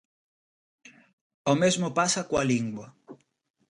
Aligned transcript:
O 1.51 1.53
mesmo 1.61 1.87
pasa 1.99 2.27
coa 2.29 2.47
lingua. 2.51 2.87